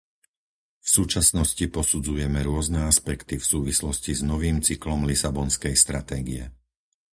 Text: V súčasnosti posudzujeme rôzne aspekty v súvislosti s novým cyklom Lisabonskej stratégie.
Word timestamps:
V 0.85 0.89
súčasnosti 0.97 1.61
posudzujeme 1.77 2.39
rôzne 2.49 2.79
aspekty 2.91 3.35
v 3.39 3.45
súvislosti 3.53 4.11
s 4.19 4.25
novým 4.31 4.57
cyklom 4.67 5.01
Lisabonskej 5.11 5.75
stratégie. 5.83 6.43